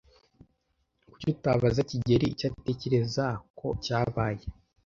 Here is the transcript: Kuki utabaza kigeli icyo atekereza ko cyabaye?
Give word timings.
Kuki 1.09 1.25
utabaza 1.33 1.79
kigeli 1.89 2.25
icyo 2.33 2.45
atekereza 2.51 3.25
ko 3.57 3.67
cyabaye? 3.83 4.43